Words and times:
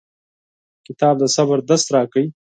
کتاب 0.87 1.15
د 1.19 1.23
صبر 1.35 1.57
درس 1.67 1.83
راکوي. 1.95 2.27